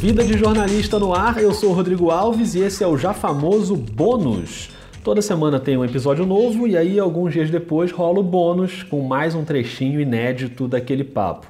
Vida 0.00 0.24
de 0.24 0.38
jornalista 0.38 0.98
no 0.98 1.12
ar, 1.12 1.42
eu 1.42 1.52
sou 1.52 1.74
Rodrigo 1.74 2.08
Alves 2.10 2.54
e 2.54 2.60
esse 2.60 2.82
é 2.82 2.86
o 2.86 2.96
já 2.96 3.12
famoso 3.12 3.76
bônus. 3.76 4.70
Toda 5.04 5.20
semana 5.20 5.60
tem 5.60 5.76
um 5.76 5.84
episódio 5.84 6.24
novo 6.24 6.66
e 6.66 6.74
aí 6.74 6.98
alguns 6.98 7.34
dias 7.34 7.50
depois 7.50 7.92
rola 7.92 8.20
o 8.20 8.22
bônus 8.22 8.82
com 8.82 9.02
mais 9.02 9.34
um 9.34 9.44
trechinho 9.44 10.00
inédito 10.00 10.66
daquele 10.66 11.04
papo. 11.04 11.48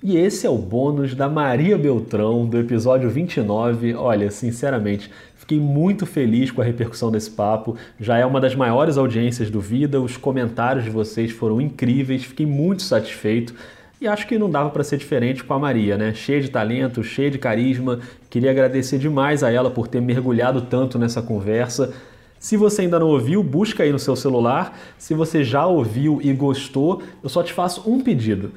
E 0.00 0.16
esse 0.16 0.46
é 0.46 0.48
o 0.48 0.56
bônus 0.56 1.12
da 1.16 1.28
Maria 1.28 1.76
Beltrão 1.76 2.46
do 2.46 2.56
episódio 2.56 3.10
29. 3.10 3.96
Olha, 3.96 4.30
sinceramente, 4.30 5.10
fiquei 5.34 5.58
muito 5.58 6.06
feliz 6.06 6.52
com 6.52 6.62
a 6.62 6.64
repercussão 6.64 7.10
desse 7.10 7.32
papo. 7.32 7.74
Já 7.98 8.16
é 8.16 8.24
uma 8.24 8.40
das 8.40 8.54
maiores 8.54 8.96
audiências 8.96 9.50
do 9.50 9.60
Vida, 9.60 10.00
os 10.00 10.16
comentários 10.16 10.84
de 10.84 10.90
vocês 10.90 11.32
foram 11.32 11.60
incríveis, 11.60 12.22
fiquei 12.22 12.46
muito 12.46 12.84
satisfeito. 12.84 13.52
E 14.00 14.06
acho 14.06 14.28
que 14.28 14.38
não 14.38 14.48
dava 14.48 14.70
para 14.70 14.84
ser 14.84 14.96
diferente 14.96 15.42
com 15.42 15.54
a 15.54 15.58
Maria, 15.58 15.96
né? 15.96 16.14
Cheia 16.14 16.40
de 16.40 16.48
talento, 16.48 17.02
cheia 17.02 17.30
de 17.30 17.38
carisma. 17.38 17.98
Queria 18.30 18.52
agradecer 18.52 18.96
demais 18.96 19.42
a 19.42 19.50
ela 19.50 19.70
por 19.70 19.88
ter 19.88 20.00
mergulhado 20.00 20.62
tanto 20.62 21.00
nessa 21.00 21.20
conversa. 21.20 21.92
Se 22.38 22.56
você 22.56 22.82
ainda 22.82 23.00
não 23.00 23.08
ouviu, 23.08 23.42
busca 23.42 23.82
aí 23.82 23.90
no 23.90 23.98
seu 23.98 24.14
celular. 24.14 24.78
Se 24.96 25.14
você 25.14 25.42
já 25.42 25.66
ouviu 25.66 26.20
e 26.22 26.32
gostou, 26.32 27.02
eu 27.24 27.28
só 27.28 27.42
te 27.42 27.52
faço 27.52 27.90
um 27.90 28.00
pedido. 28.00 28.52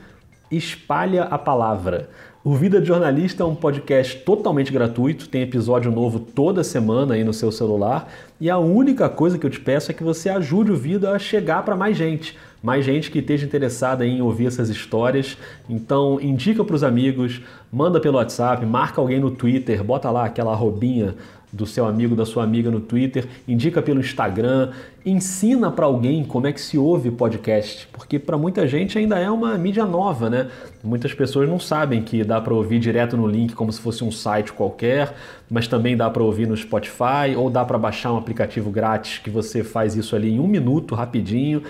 Espalha 0.52 1.24
a 1.24 1.38
palavra. 1.38 2.10
O 2.44 2.56
Vida 2.56 2.82
de 2.82 2.88
Jornalista 2.88 3.44
é 3.44 3.46
um 3.46 3.56
podcast 3.56 4.18
totalmente 4.18 4.72
gratuito, 4.74 5.30
tem 5.30 5.44
episódio 5.44 5.92
novo 5.92 6.20
toda 6.20 6.64
semana 6.64 7.14
aí 7.14 7.24
no 7.24 7.34
seu 7.34 7.52
celular, 7.52 8.12
e 8.40 8.50
a 8.50 8.58
única 8.58 9.08
coisa 9.08 9.38
que 9.38 9.46
eu 9.46 9.50
te 9.50 9.60
peço 9.60 9.92
é 9.92 9.94
que 9.94 10.04
você 10.04 10.30
ajude 10.30 10.72
o 10.72 10.76
Vida 10.76 11.12
a 11.12 11.20
chegar 11.20 11.64
para 11.64 11.76
mais 11.76 11.96
gente 11.96 12.36
mais 12.62 12.86
gente 12.86 13.10
que 13.10 13.20
esteja 13.20 13.46
interessada 13.46 14.06
em 14.06 14.22
ouvir 14.22 14.46
essas 14.48 14.70
histórias. 14.70 15.38
Então, 15.68 16.20
indica 16.22 16.64
para 16.64 16.76
os 16.76 16.84
amigos, 16.84 17.42
manda 17.72 18.00
pelo 18.00 18.18
WhatsApp, 18.18 18.66
marca 18.66 19.02
alguém 19.02 19.20
no 19.20 19.32
Twitter, 19.32 19.84
bota 19.84 20.12
lá 20.12 20.26
aquela 20.26 20.52
arrobinha 20.52 21.16
do 21.52 21.66
seu 21.66 21.86
amigo, 21.86 22.16
da 22.16 22.26
sua 22.26 22.44
amiga 22.44 22.72
no 22.72 22.80
Twitter, 22.80 23.28
indica 23.48 23.82
pelo 23.82 24.00
Instagram, 24.00 24.72
ensina 25.06 25.70
para 25.70 25.86
alguém 25.86 26.24
como 26.24 26.48
é 26.48 26.54
que 26.54 26.62
se 26.62 26.78
ouve 26.78 27.12
podcast, 27.12 27.88
porque 27.92 28.18
para 28.18 28.38
muita 28.38 28.68
gente 28.68 28.98
ainda 28.98 29.20
é 29.20 29.30
uma 29.30 29.58
mídia 29.58 29.86
nova, 29.86 30.30
né? 30.30 30.48
Muitas 30.84 31.14
pessoas 31.14 31.50
não 31.50 31.60
sabem 31.60 32.02
que 32.02 32.24
dá 32.24 32.40
para 32.40 32.54
ouvir 32.54 32.80
direto 32.80 33.18
no 33.18 33.28
link 33.28 33.54
como 33.54 33.72
se 33.72 33.82
fosse 33.82 34.04
um 34.04 34.12
site 34.12 34.54
qualquer, 34.54 35.14
mas 35.50 35.68
também 35.68 35.98
dá 35.98 36.10
para 36.10 36.24
ouvir 36.24 36.48
no 36.48 36.56
Spotify 36.56 37.36
ou 37.36 37.50
dá 37.50 37.66
para 37.66 37.78
baixar 37.78 38.14
um 38.14 38.18
aplicativo 38.18 38.70
grátis 38.72 39.18
que 39.18 39.30
você 39.30 39.64
faz 39.64 39.96
isso 39.96 40.16
ali 40.16 40.36
em 40.36 40.40
um 40.40 40.48
minuto, 40.48 40.96
rapidinho. 40.96 41.64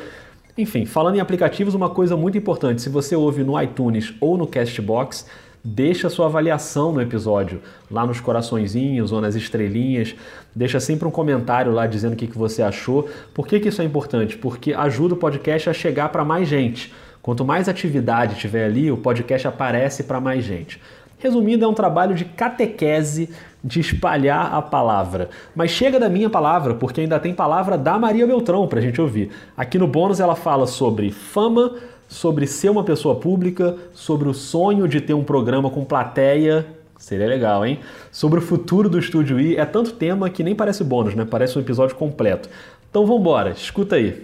Enfim, 0.58 0.86
falando 0.86 1.16
em 1.16 1.20
aplicativos, 1.20 1.74
uma 1.74 1.90
coisa 1.90 2.16
muito 2.16 2.38
importante: 2.38 2.82
se 2.82 2.90
você 2.90 3.16
ouve 3.16 3.44
no 3.44 3.60
iTunes 3.60 4.14
ou 4.20 4.38
no 4.38 4.46
Castbox, 4.46 5.26
deixa 5.64 6.10
sua 6.10 6.26
avaliação 6.26 6.92
no 6.92 7.02
episódio, 7.02 7.62
lá 7.90 8.06
nos 8.06 8.20
coraçõezinhos 8.20 9.12
ou 9.12 9.22
nas 9.22 9.36
estrelinhas. 9.36 10.16
Deixa 10.56 10.80
sempre 10.80 11.08
um 11.08 11.12
comentário 11.12 11.72
lá 11.72 11.86
dizendo 11.88 12.14
o 12.14 12.16
que, 12.16 12.28
que 12.28 12.38
você 12.38 12.62
achou. 12.62 13.10
Por 13.34 13.48
que, 13.48 13.60
que 13.60 13.70
isso 13.70 13.82
é 13.82 13.86
importante? 13.86 14.38
Porque 14.38 14.74
ajuda 14.74 15.14
o 15.14 15.18
podcast 15.18 15.70
a 15.70 15.74
chegar 15.74 16.10
para 16.10 16.26
mais 16.26 16.48
gente. 16.48 16.94
Quanto 17.22 17.46
mais 17.46 17.70
atividade 17.70 18.36
tiver 18.36 18.66
ali, 18.66 18.92
o 18.92 18.98
podcast 18.98 19.48
aparece 19.48 20.04
para 20.04 20.20
mais 20.20 20.44
gente. 20.44 20.82
Resumindo, 21.20 21.64
é 21.64 21.68
um 21.68 21.74
trabalho 21.74 22.16
de 22.16 22.26
catequese 22.26 23.30
de 23.64 23.80
espalhar 23.80 24.56
a 24.56 24.60
palavra. 24.60 25.30
Mas 25.56 25.70
chega 25.70 26.00
da 26.00 26.10
minha 26.10 26.32
palavra, 26.32 26.74
porque 26.74 27.02
ainda 27.02 27.20
tem 27.20 27.32
palavra 27.32 27.78
da 27.78 28.00
Maria 28.00 28.26
Beltrão 28.26 28.68
para 28.68 28.80
a 28.80 28.82
gente 28.82 29.00
ouvir. 29.00 29.30
Aqui 29.56 29.78
no 29.78 29.86
bônus 29.86 30.20
ela 30.20 30.36
fala 30.36 30.66
sobre 30.66 31.12
fama, 31.12 31.76
sobre 32.12 32.46
ser 32.46 32.70
uma 32.70 32.84
pessoa 32.84 33.16
pública, 33.16 33.78
sobre 33.94 34.28
o 34.28 34.34
sonho 34.34 34.86
de 34.86 35.00
ter 35.00 35.14
um 35.14 35.24
programa 35.24 35.70
com 35.70 35.86
plateia. 35.86 36.66
Seria 36.98 37.26
legal, 37.26 37.66
hein? 37.66 37.80
Sobre 38.12 38.38
o 38.40 38.42
futuro 38.42 38.90
do 38.90 39.00
Estúdio 39.00 39.40
I. 39.40 39.56
É 39.56 39.66
tanto 39.66 39.94
tema 39.94 40.30
que 40.30 40.44
nem 40.44 40.54
parece 40.54 40.84
bônus, 40.84 41.16
né? 41.16 41.26
Parece 41.26 41.58
um 41.58 41.62
episódio 41.62 41.96
completo. 41.96 42.50
Então 42.90 43.06
vamos 43.06 43.22
embora, 43.22 43.52
escuta 43.52 43.96
aí. 43.96 44.22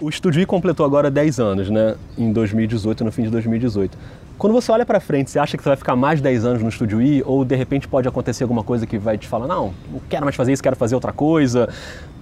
O 0.00 0.08
Estúdio 0.08 0.40
I 0.40 0.46
completou 0.46 0.86
agora 0.86 1.10
10 1.10 1.38
anos, 1.38 1.68
né? 1.68 1.96
Em 2.16 2.32
2018, 2.32 3.04
no 3.04 3.12
fim 3.12 3.24
de 3.24 3.30
2018. 3.30 3.96
Quando 4.38 4.52
você 4.52 4.70
olha 4.70 4.84
para 4.84 5.00
frente, 5.00 5.30
você 5.30 5.38
acha 5.38 5.56
que 5.56 5.62
você 5.62 5.70
vai 5.70 5.76
ficar 5.76 5.96
mais 5.96 6.20
10 6.20 6.44
anos 6.44 6.62
no 6.62 6.68
Estúdio 6.68 7.00
I 7.00 7.22
ou 7.24 7.42
de 7.42 7.56
repente 7.56 7.88
pode 7.88 8.06
acontecer 8.06 8.44
alguma 8.44 8.62
coisa 8.62 8.86
que 8.86 8.98
vai 8.98 9.16
te 9.16 9.26
falar, 9.26 9.46
não, 9.46 9.72
não 9.90 10.00
quero 10.10 10.24
mais 10.26 10.36
fazer 10.36 10.52
isso, 10.52 10.62
quero 10.62 10.76
fazer 10.76 10.94
outra 10.94 11.10
coisa? 11.10 11.70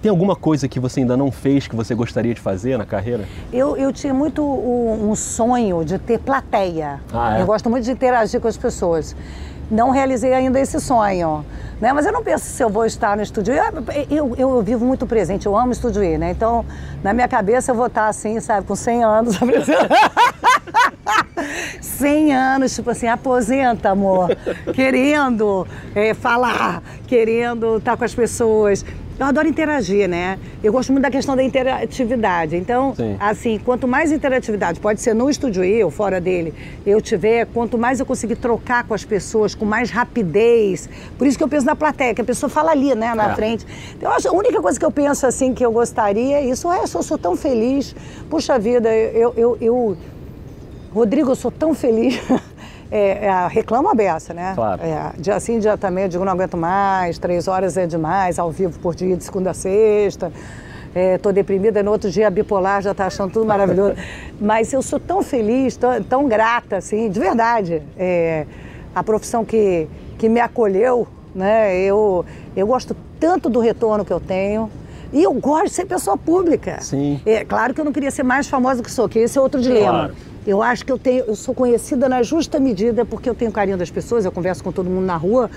Tem 0.01 0.09
alguma 0.09 0.33
coisa 0.33 0.65
que 0.67 0.79
você 0.79 1.01
ainda 1.01 1.17
não 1.17 1.29
fez 1.29 1.67
que 1.67 1.75
você 1.75 1.93
gostaria 1.93 2.33
de 2.33 2.39
fazer 2.39 2.77
na 2.77 2.85
carreira? 2.85 3.25
Eu, 3.51 3.75
eu 3.75 3.91
tinha 3.91 4.13
muito 4.13 4.41
um, 4.41 5.13
sonho 5.13 5.83
de 5.83 5.99
ter 5.99 6.19
plateia. 6.19 7.01
Ah, 7.11 7.37
é? 7.37 7.41
Eu 7.41 7.45
gosto 7.45 7.69
muito 7.69 7.83
de 7.83 7.91
interagir 7.91 8.39
com 8.39 8.47
as 8.47 8.55
pessoas. 8.55 9.13
Não 9.69 9.89
realizei 9.89 10.33
ainda 10.33 10.57
esse 10.59 10.79
sonho. 10.79 11.43
Né? 11.81 11.91
Mas 11.91 12.05
eu 12.05 12.13
não 12.13 12.23
penso 12.23 12.45
se 12.45 12.63
eu 12.63 12.69
vou 12.69 12.85
estar 12.85 13.17
no 13.17 13.23
estúdio. 13.23 13.53
Eu, 13.53 14.05
eu, 14.09 14.35
eu 14.37 14.61
vivo 14.61 14.85
muito 14.85 15.05
presente, 15.05 15.47
eu 15.47 15.57
amo 15.57 15.73
estúdio 15.73 16.03
I, 16.03 16.17
né? 16.17 16.31
Então, 16.31 16.63
na 17.03 17.13
minha 17.13 17.27
cabeça, 17.27 17.71
eu 17.71 17.75
vou 17.75 17.87
estar 17.87 18.07
assim, 18.07 18.39
sabe, 18.39 18.65
com 18.65 18.75
100 18.75 19.03
anos. 19.03 19.39
100 21.81 22.33
anos, 22.33 22.75
tipo 22.75 22.89
assim, 22.89 23.07
aposenta, 23.07 23.89
amor, 23.89 24.29
querendo 24.73 25.67
é, 25.93 26.13
falar, 26.13 26.81
querendo 27.07 27.77
estar 27.77 27.97
com 27.97 28.03
as 28.03 28.13
pessoas. 28.13 28.85
Eu 29.17 29.25
adoro 29.27 29.47
interagir, 29.47 30.09
né? 30.09 30.37
Eu 30.61 30.73
gosto 30.73 30.91
muito 30.91 31.03
da 31.03 31.09
questão 31.09 31.37
da 31.37 31.43
interatividade. 31.43 32.57
Então, 32.57 32.93
Sim. 32.93 33.15
assim, 33.17 33.57
quanto 33.63 33.87
mais 33.87 34.11
interatividade, 34.11 34.77
pode 34.81 34.99
ser 34.99 35.13
no 35.15 35.29
estúdio 35.29 35.63
eu, 35.63 35.89
fora 35.89 36.19
dele, 36.19 36.53
eu 36.85 36.99
tiver, 36.99 37.45
quanto 37.45 37.77
mais 37.77 38.01
eu 38.01 38.05
conseguir 38.05 38.35
trocar 38.35 38.83
com 38.83 38.93
as 38.93 39.05
pessoas 39.05 39.55
com 39.55 39.63
mais 39.63 39.89
rapidez. 39.89 40.89
Por 41.17 41.25
isso 41.25 41.37
que 41.37 41.43
eu 41.43 41.47
penso 41.47 41.65
na 41.65 41.77
plateia, 41.77 42.13
que 42.13 42.19
a 42.19 42.25
pessoa 42.25 42.49
fala 42.49 42.71
ali, 42.71 42.93
né, 42.93 43.15
na 43.15 43.31
é. 43.31 43.35
frente. 43.35 43.65
Então, 43.95 44.11
eu 44.11 44.17
acho, 44.17 44.27
a 44.27 44.33
única 44.33 44.61
coisa 44.61 44.77
que 44.77 44.85
eu 44.85 44.91
penso, 44.91 45.25
assim, 45.25 45.53
que 45.53 45.65
eu 45.65 45.71
gostaria 45.71 46.35
é 46.35 46.45
isso. 46.45 46.69
É, 46.69 46.81
eu 46.83 46.87
sou 46.87 47.17
tão 47.17 47.37
feliz. 47.37 47.95
Puxa 48.29 48.59
vida, 48.59 48.93
eu, 48.93 49.33
eu, 49.37 49.57
eu 49.61 49.97
Rodrigo, 50.95 51.31
eu 51.31 51.35
sou 51.35 51.51
tão 51.51 51.73
feliz. 51.73 52.19
É, 52.91 53.25
é, 53.25 53.47
reclamo 53.47 53.89
a 53.89 53.95
beça, 53.95 54.31
né? 54.31 54.53
Claro. 54.53 54.79
É, 54.83 55.11
dia 55.17 55.39
sim, 55.39 55.57
dia 55.57 55.75
também, 55.75 56.03
eu 56.03 56.09
digo 56.09 56.23
não 56.23 56.31
aguento 56.31 56.55
mais, 56.55 57.17
três 57.17 57.47
horas 57.47 57.75
é 57.77 57.87
demais, 57.87 58.37
ao 58.37 58.51
vivo 58.51 58.79
por 58.79 58.93
dia, 58.93 59.17
de 59.17 59.23
segunda 59.23 59.49
a 59.49 59.53
sexta. 59.55 60.31
Estou 60.95 61.31
é, 61.31 61.33
deprimida, 61.33 61.81
no 61.81 61.91
outro 61.91 62.11
dia 62.11 62.29
bipolar, 62.29 62.83
já 62.83 62.91
está 62.91 63.07
achando 63.07 63.33
tudo 63.33 63.43
maravilhoso. 63.43 63.95
Mas 64.39 64.71
eu 64.71 64.83
sou 64.83 64.99
tão 64.99 65.23
feliz, 65.23 65.75
tão, 65.75 66.01
tão 66.03 66.27
grata, 66.27 66.77
assim, 66.77 67.09
de 67.09 67.19
verdade. 67.19 67.81
É, 67.97 68.45
a 68.93 69.03
profissão 69.03 69.43
que, 69.43 69.87
que 70.19 70.29
me 70.29 70.39
acolheu, 70.39 71.07
né? 71.33 71.75
Eu, 71.81 72.23
eu 72.55 72.67
gosto 72.67 72.95
tanto 73.19 73.49
do 73.49 73.59
retorno 73.59 74.05
que 74.05 74.13
eu 74.13 74.19
tenho. 74.19 74.69
E 75.11 75.23
eu 75.23 75.33
gosto 75.33 75.65
de 75.65 75.71
ser 75.71 75.85
pessoa 75.85 76.17
pública. 76.17 76.79
Sim. 76.81 77.19
É 77.25 77.43
claro 77.43 77.73
que 77.73 77.81
eu 77.81 77.85
não 77.85 77.91
queria 77.91 78.11
ser 78.11 78.23
mais 78.23 78.47
famosa 78.47 78.83
que 78.83 78.91
sou, 78.91 79.09
que 79.09 79.17
esse 79.17 79.37
é 79.37 79.41
outro 79.41 79.59
dilema. 79.59 79.89
Claro. 79.89 80.34
Eu 80.45 80.61
acho 80.61 80.85
que 80.85 80.91
eu 80.91 80.99
tenho, 80.99 81.23
eu 81.25 81.35
sou 81.35 81.55
conhecida 81.55 82.07
na 82.07 82.21
justa 82.21 82.59
medida 82.59 83.03
porque 83.03 83.27
eu 83.27 83.33
tenho 83.33 83.51
carinho 83.51 83.77
das 83.77 83.89
pessoas, 83.89 84.25
eu 84.25 84.31
converso 84.31 84.63
com 84.63 84.71
todo 84.71 84.87
mundo 84.87 85.05
na 85.05 85.17
rua, 85.17 85.49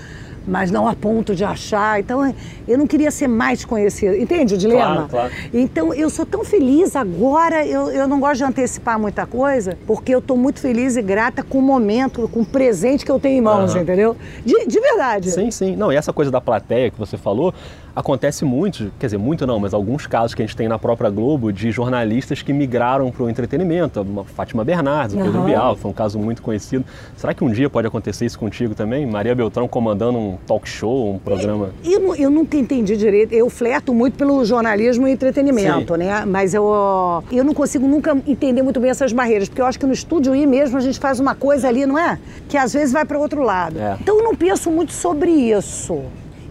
mas 0.49 0.71
não 0.71 0.87
a 0.87 0.95
ponto 0.95 1.35
de 1.35 1.43
achar. 1.43 1.99
Então, 1.99 2.33
eu 2.67 2.77
não 2.77 2.87
queria 2.87 3.11
ser 3.11 3.27
mais 3.27 3.63
conhecida. 3.63 4.17
Entende 4.17 4.55
o 4.55 4.57
dilema? 4.57 5.07
Claro, 5.07 5.09
claro. 5.09 5.33
Então, 5.53 5.93
eu 5.93 6.09
sou 6.09 6.25
tão 6.25 6.43
feliz 6.43 6.95
agora, 6.95 7.65
eu, 7.65 7.89
eu 7.91 8.07
não 8.07 8.19
gosto 8.19 8.37
de 8.37 8.43
antecipar 8.43 8.99
muita 8.99 9.25
coisa, 9.25 9.77
porque 9.85 10.13
eu 10.13 10.19
estou 10.19 10.35
muito 10.35 10.59
feliz 10.59 10.97
e 10.97 11.01
grata 11.01 11.43
com 11.43 11.59
o 11.59 11.61
momento, 11.61 12.27
com 12.29 12.41
o 12.41 12.45
presente 12.45 13.05
que 13.05 13.11
eu 13.11 13.19
tenho 13.19 13.37
em 13.37 13.41
mãos, 13.41 13.73
uhum. 13.73 13.81
entendeu? 13.81 14.17
De, 14.45 14.65
de 14.65 14.79
verdade. 14.79 15.31
Sim, 15.31 15.51
sim. 15.51 15.75
Não, 15.75 15.91
e 15.91 15.95
essa 15.95 16.11
coisa 16.11 16.31
da 16.31 16.41
plateia 16.41 16.89
que 16.89 16.97
você 16.97 17.17
falou, 17.17 17.53
acontece 17.95 18.45
muito, 18.45 18.91
quer 18.97 19.07
dizer, 19.07 19.17
muito 19.17 19.45
não, 19.45 19.59
mas 19.59 19.73
alguns 19.73 20.07
casos 20.07 20.33
que 20.33 20.41
a 20.41 20.45
gente 20.45 20.55
tem 20.55 20.67
na 20.67 20.79
própria 20.79 21.09
Globo 21.09 21.51
de 21.51 21.71
jornalistas 21.71 22.41
que 22.41 22.53
migraram 22.53 23.11
para 23.11 23.23
o 23.23 23.29
entretenimento. 23.29 23.99
A 23.99 24.23
Fátima 24.23 24.63
Bernardes, 24.63 25.15
o 25.15 25.19
Pedro 25.19 25.39
uhum. 25.39 25.45
Bial, 25.45 25.75
foi 25.75 25.91
um 25.91 25.93
caso 25.93 26.17
muito 26.17 26.41
conhecido. 26.41 26.85
Será 27.17 27.33
que 27.33 27.43
um 27.43 27.51
dia 27.51 27.69
pode 27.69 27.87
acontecer 27.87 28.25
isso 28.25 28.39
contigo 28.39 28.73
também? 28.73 29.05
Maria 29.05 29.35
Beltrão 29.35 29.67
comandando 29.67 30.17
um 30.17 30.37
talk 30.45 30.67
show, 30.67 31.15
um 31.15 31.19
programa? 31.19 31.71
Eu, 31.83 32.15
eu 32.15 32.29
nunca 32.29 32.57
entendi 32.57 32.97
direito. 32.97 33.33
Eu 33.33 33.49
flerto 33.49 33.93
muito 33.93 34.17
pelo 34.17 34.43
jornalismo 34.43 35.07
e 35.07 35.11
entretenimento, 35.11 35.93
Sim. 35.93 35.99
né? 35.99 36.25
Mas 36.25 36.53
eu, 36.53 36.65
eu 37.31 37.43
não 37.43 37.53
consigo 37.53 37.87
nunca 37.87 38.17
entender 38.25 38.61
muito 38.61 38.79
bem 38.79 38.89
essas 38.89 39.13
barreiras, 39.13 39.47
porque 39.47 39.61
eu 39.61 39.65
acho 39.65 39.79
que 39.79 39.85
no 39.85 39.93
estúdio 39.93 40.35
I 40.35 40.45
mesmo 40.45 40.77
a 40.77 40.81
gente 40.81 40.99
faz 40.99 41.19
uma 41.19 41.35
coisa 41.35 41.67
ali, 41.67 41.85
não 41.85 41.97
é? 41.97 42.17
Que 42.47 42.57
às 42.57 42.73
vezes 42.73 42.91
vai 42.91 43.05
para 43.05 43.17
outro 43.17 43.43
lado. 43.43 43.79
É. 43.79 43.97
Então 44.01 44.17
eu 44.17 44.23
não 44.23 44.35
penso 44.35 44.71
muito 44.71 44.93
sobre 44.93 45.31
isso. 45.31 46.01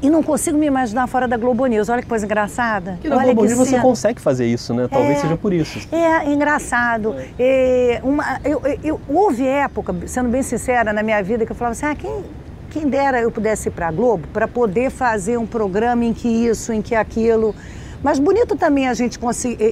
E 0.00 0.08
não 0.08 0.22
consigo 0.22 0.56
me 0.56 0.66
imaginar 0.66 1.06
fora 1.08 1.26
da 1.26 1.36
Globo 1.36 1.66
News. 1.66 1.88
Olha 1.88 2.02
que 2.02 2.08
coisa 2.08 2.24
engraçada. 2.24 2.98
E 3.02 3.08
na 3.08 3.22
Globo 3.22 3.44
News 3.44 3.58
você 3.58 3.80
consegue 3.80 4.20
fazer 4.20 4.46
isso, 4.46 4.72
né? 4.72 4.86
Talvez 4.88 5.18
é, 5.18 5.20
seja 5.22 5.36
por 5.36 5.52
isso. 5.52 5.88
É, 5.90 6.30
engraçado. 6.30 7.16
É, 7.38 8.00
uma, 8.04 8.40
eu, 8.44 8.62
eu, 8.84 9.00
houve 9.08 9.44
época, 9.46 9.94
sendo 10.06 10.28
bem 10.28 10.42
sincera, 10.42 10.92
na 10.92 11.02
minha 11.02 11.20
vida, 11.22 11.44
que 11.44 11.50
eu 11.50 11.56
falava 11.56 11.72
assim, 11.72 11.86
ah, 11.86 11.96
quem, 11.96 12.24
quem 12.70 12.88
dera 12.88 13.20
eu 13.20 13.30
pudesse 13.30 13.68
ir 13.68 13.72
para 13.72 13.88
a 13.88 13.92
Globo 13.92 14.26
para 14.32 14.46
poder 14.46 14.90
fazer 14.90 15.38
um 15.38 15.46
programa 15.46 16.04
em 16.04 16.12
que 16.12 16.28
isso, 16.28 16.72
em 16.72 16.82
que 16.82 16.94
aquilo. 16.94 17.54
Mas 18.02 18.18
bonito 18.18 18.56
também 18.56 18.86
a 18.88 18.94
gente 18.94 19.18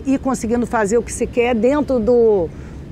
ir 0.07 0.19
conseguindo 0.19 0.67
fazer 0.67 0.99
o 0.99 1.03
que 1.03 1.13
se 1.13 1.27
quer 1.27 1.55
dentro 1.55 2.01
do, 2.01 2.49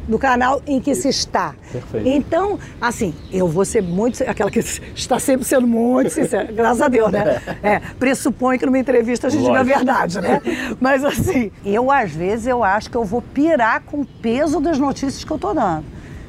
do 0.07 0.19
canal 0.19 0.63
em 0.67 0.81
que 0.81 0.95
se 0.95 1.09
está. 1.09 1.55
Perfeito. 1.73 2.07
Então, 2.07 2.59
assim, 2.81 3.15
eu 3.33 3.49
vou 3.49 3.65
ser 3.65 3.83
muito. 3.83 4.23
aquela 4.23 4.51
que 4.51 4.61
está 4.95 5.19
sempre 5.19 5.45
sendo 5.45 5.67
muito 5.67 6.11
sincera, 6.11 6.53
graças 6.53 6.81
a 6.81 6.89
Deus, 6.89 7.11
né? 7.11 7.43
É, 7.63 7.81
pressupõe 7.99 8.59
que 8.59 8.67
numa 8.67 8.79
entrevista 8.79 9.27
a 9.27 9.31
gente 9.31 9.41
diga 9.41 9.55
a 9.55 9.63
Lógico. 9.63 9.77
verdade, 9.77 10.21
né? 10.21 10.43
Mas 10.81 11.05
assim, 11.05 11.51
eu 11.65 11.91
às 11.91 12.11
vezes 12.11 12.47
eu 12.47 12.63
acho 12.63 12.91
que 12.91 12.97
eu 12.97 13.05
vou 13.05 13.23
pirar 13.23 13.83
com 13.83 14.03
o 14.03 14.07
peso 14.07 14.61
das 14.61 14.79
notícias 14.79 15.25
que 15.25 15.31
eu 15.31 15.39
tô 15.39 15.55
dando. 15.55 15.85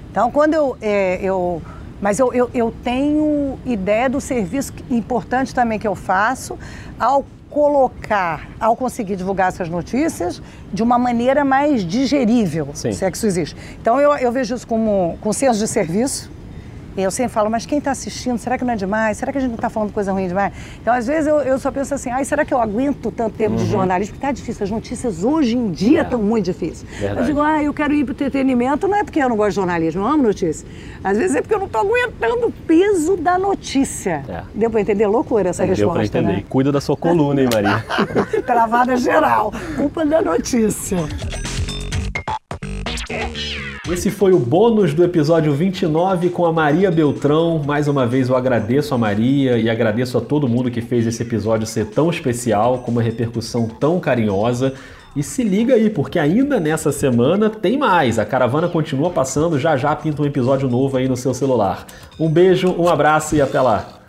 Então, 0.10 0.32
quando 0.32 0.54
eu. 0.54 0.78
é, 0.82 1.20
eu 1.22 1.62
mas 2.02 2.20
eu, 2.20 2.34
eu, 2.34 2.50
eu 2.54 2.74
tenho 2.84 3.58
ideia 3.66 4.10
do 4.10 4.20
serviço 4.20 4.74
importante 4.90 5.54
também 5.54 5.80
que 5.80 5.88
eu 5.88 5.96
faço 5.96 6.58
ao 7.00 7.26
colocar, 7.50 8.50
ao 8.60 8.76
conseguir 8.76 9.16
divulgar 9.16 9.48
essas 9.48 9.70
notícias 9.70 10.42
de 10.74 10.84
uma 10.84 11.00
maneira 11.00 11.46
mais 11.46 11.86
digerível, 11.86 12.68
Sim. 12.74 12.92
se 12.92 13.06
é 13.06 13.10
que 13.10 13.16
isso 13.16 13.26
existe. 13.26 13.56
Então 13.82 14.00
eu, 14.00 14.14
eu 14.16 14.30
vejo 14.30 14.56
isso 14.56 14.68
como 14.68 15.18
com 15.22 15.32
senso 15.32 15.58
de 15.58 15.68
serviço. 15.68 16.30
Eu 16.98 17.12
sempre 17.12 17.34
falo, 17.34 17.50
mas 17.50 17.66
quem 17.66 17.78
está 17.80 17.92
assistindo, 17.92 18.38
será 18.38 18.58
que 18.58 18.64
não 18.64 18.74
é 18.74 18.76
demais? 18.78 19.18
Será 19.18 19.32
que 19.32 19.38
a 19.38 19.42
gente 19.42 19.50
não 19.50 19.56
está 19.56 19.70
falando 19.70 19.92
coisa 19.92 20.12
ruim 20.14 20.28
demais? 20.28 20.54
Então, 20.82 20.94
às 20.94 21.06
vezes, 21.06 21.28
eu, 21.28 21.40
eu 21.42 21.60
só 21.60 21.70
penso 21.72 21.94
assim, 21.94 22.10
ai, 22.10 22.24
será 22.24 22.46
que 22.46 22.54
eu 22.54 22.60
aguento 22.62 23.12
tanto 23.12 23.36
tempo 23.36 23.56
de 23.58 23.66
jornalismo? 23.66 24.14
Porque 24.14 24.26
tá 24.26 24.32
difícil, 24.32 24.64
as 24.64 24.72
notícias 24.72 25.24
hoje 25.24 25.58
em 25.58 25.72
dia 25.72 26.00
É. 26.00 26.04
estão 26.04 26.22
muito 26.22 26.46
difíceis. 26.46 26.86
Verdade. 26.98 27.20
Eu 27.20 27.26
digo, 27.26 27.42
ah, 27.42 27.62
eu 27.62 27.74
quero 27.74 27.94
ir 27.94 28.06
para 28.06 28.12
o 28.12 28.16
entretenimento, 28.16 28.88
não 28.88 28.98
é 28.98 29.04
porque 29.04 29.20
eu 29.20 29.28
não 29.28 29.36
gosto 29.36 29.50
de 29.50 29.56
jornalismo, 29.56 30.02
eu 30.04 30.08
amo 30.08 30.24
notícia. 30.24 30.68
Às 31.04 31.18
vezes 31.18 31.36
é 31.36 31.42
porque 31.42 31.54
eu 31.54 31.60
não 31.60 31.66
estou 31.68 31.82
aguentando 31.82 32.48
o 32.48 32.52
peso 32.52 33.18
da 33.18 33.38
notícia. 33.38 34.24
É. 34.30 34.44
Deu 34.54 34.70
para 34.70 34.80
entender? 34.82 35.06
Loucura 35.08 35.50
essa 35.50 35.66
Deu 35.66 35.76
pra 35.76 36.00
resposta, 36.00 36.18
entender. 36.20 36.38
né? 36.38 36.44
Cuida 36.50 36.72
da 36.72 36.80
sua 36.80 36.96
coluna, 36.96 37.42
hein, 37.42 37.50
Maria? 37.54 37.84
Travada 38.46 38.96
geral. 38.96 39.54
Culpa 39.76 40.06
da 40.06 40.22
notícia. 40.22 40.98
Esse 43.88 44.10
foi 44.10 44.34
o 44.34 44.40
bônus 44.40 44.96
do 44.96 45.04
episódio 45.04 45.54
29 45.54 46.32
com 46.32 46.44
a 46.48 46.52
Maria 46.52 46.90
Beltrão. 46.90 47.62
Mais 47.64 47.88
uma 47.88 48.08
vez 48.08 48.30
eu 48.30 48.36
agradeço 48.36 48.96
a 48.96 48.98
Maria 48.98 49.60
e 49.60 49.70
agradeço 49.70 50.18
a 50.18 50.22
todo 50.22 50.48
mundo 50.48 50.72
que 50.72 50.82
fez 50.82 51.06
esse 51.06 51.22
episódio 51.22 51.68
ser 51.68 51.86
tão 51.86 52.10
especial, 52.10 52.80
com 52.80 52.90
uma 52.90 53.04
repercussão 53.04 53.68
tão 53.68 54.00
carinhosa. 54.00 54.74
E 55.16 55.22
se 55.22 55.44
liga 55.44 55.76
aí, 55.76 55.88
porque 55.88 56.18
ainda 56.18 56.60
nessa 56.60 56.92
semana 56.92 57.48
tem 57.48 57.78
mais. 57.78 58.18
A 58.18 58.26
caravana 58.26 58.68
continua 58.68 59.12
passando, 59.12 59.60
já 59.60 59.78
já 59.78 59.96
pinta 59.96 60.20
um 60.20 60.26
episódio 60.26 60.68
novo 60.68 60.98
aí 60.98 61.08
no 61.08 61.16
seu 61.16 61.34
celular. 61.34 61.86
Um 62.20 62.28
beijo, 62.28 62.74
um 62.80 62.90
abraço 62.90 63.36
e 63.36 63.42
até 63.42 63.62
lá. 63.62 64.05